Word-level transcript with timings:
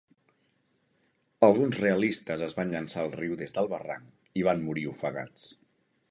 Alguns 1.47 1.75
realistes 1.81 2.43
es 2.47 2.55
van 2.59 2.73
llançar 2.75 3.03
al 3.03 3.13
riu 3.19 3.35
des 3.41 3.53
del 3.57 3.69
barranc 3.75 4.39
i 4.43 4.47
van 4.47 4.63
morir 4.71 4.87
ofegats. 4.93 5.45